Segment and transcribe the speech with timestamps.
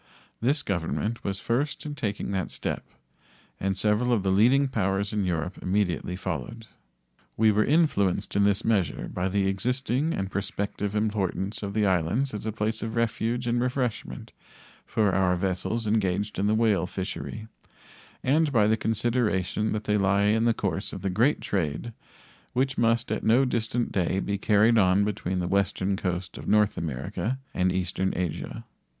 [0.39, 2.87] This Government was first in taking that step,
[3.59, 6.65] and several of the leading powers of Europe immediately followed.
[7.37, 12.33] We were influenced in this measure by the existing and prospective importance of the islands
[12.33, 14.31] as a place of refuge and refreshment
[14.87, 17.45] for our vessels engaged in the whale fishery,
[18.23, 21.93] and by the consideration that they lie in the course of the great trade
[22.53, 26.75] which must at no distant day be carried on between the western coast of North
[26.75, 28.63] America and eastern Asia.